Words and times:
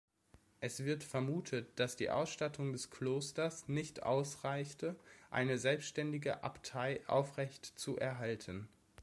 Es 0.61 0.83
wird 0.83 1.03
vermutet, 1.03 1.77
dass 1.77 1.95
die 1.95 2.09
Ausstattung 2.09 2.71
des 2.71 2.89
Klosters 2.89 3.67
nicht 3.67 4.01
ausreichte, 4.01 4.95
eine 5.29 5.59
selbstständige 5.59 6.43
Abtei 6.43 7.01
aufrechtzuerhalten. 7.05 8.67